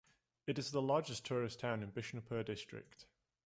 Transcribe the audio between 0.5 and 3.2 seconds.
is the largest tourist town in Bishnupur District.